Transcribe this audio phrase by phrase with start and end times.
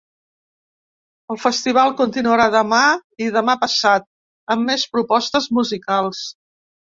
[1.33, 2.79] El festival continuarà demà
[3.25, 4.09] i demà passat
[4.57, 6.25] amb més propostes musicals.